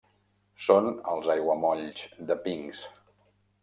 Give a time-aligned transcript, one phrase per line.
[0.67, 3.27] Són els aiguamolls de Pinsk.